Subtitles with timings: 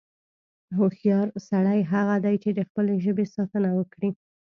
[0.77, 4.09] هوښیار سړی هغه دی، چې د خپلې ژبې ساتنه وکړي.